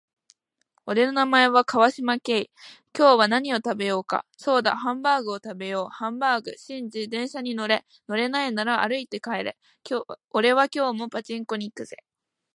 [0.87, 2.49] 俺の名前は川島寛。
[2.97, 4.25] 今日は何を食べようか。
[4.35, 5.93] そうだハンバーグを食べよう。
[5.93, 6.55] ハンバーグ。
[6.57, 7.85] シンジ、電車に乗れ。
[8.07, 9.59] 乗らないなら歩いて帰れ。
[10.31, 11.97] 俺は今日もパチンコに行くぜ。